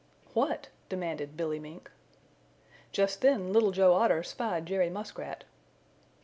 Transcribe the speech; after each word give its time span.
"What?" 0.33 0.69
demanded 0.89 1.37
Billy 1.37 1.59
Mink. 1.59 1.91
Just 2.91 3.21
then 3.21 3.53
Little 3.53 3.69
Joe 3.69 3.93
Otter 3.93 4.23
spied 4.23 4.65
Jerry 4.65 4.89
Muskrat. 4.89 5.43